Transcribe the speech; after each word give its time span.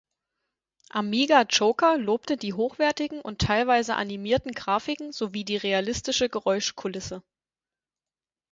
Amiga 0.89 1.43
Joker 1.43 1.95
lobte 1.99 2.35
die 2.35 2.53
hochwertigen 2.53 3.21
und 3.21 3.39
teilweise 3.39 3.93
animierten 3.95 4.51
Grafiken 4.53 5.11
sowie 5.11 5.43
die 5.45 5.57
realistische 5.57 6.27
Geräuschkulisse. 6.27 7.21